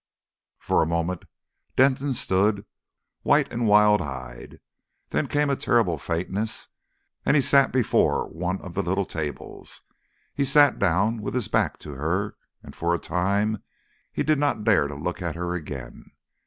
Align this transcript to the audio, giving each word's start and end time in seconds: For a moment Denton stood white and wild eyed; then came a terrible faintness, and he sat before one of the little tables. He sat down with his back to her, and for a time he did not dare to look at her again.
For 0.57 0.81
a 0.81 0.87
moment 0.87 1.25
Denton 1.75 2.13
stood 2.13 2.65
white 3.21 3.53
and 3.53 3.67
wild 3.67 4.01
eyed; 4.01 4.59
then 5.11 5.27
came 5.27 5.51
a 5.51 5.55
terrible 5.55 5.99
faintness, 5.99 6.69
and 7.23 7.35
he 7.35 7.41
sat 7.43 7.71
before 7.71 8.27
one 8.27 8.59
of 8.63 8.73
the 8.73 8.81
little 8.81 9.05
tables. 9.05 9.81
He 10.33 10.43
sat 10.43 10.79
down 10.79 11.21
with 11.21 11.35
his 11.35 11.49
back 11.49 11.77
to 11.81 11.91
her, 11.91 12.35
and 12.63 12.75
for 12.75 12.95
a 12.95 12.99
time 12.99 13.61
he 14.11 14.23
did 14.23 14.39
not 14.39 14.63
dare 14.63 14.87
to 14.87 14.95
look 14.95 15.21
at 15.21 15.35
her 15.35 15.53
again. 15.53 16.05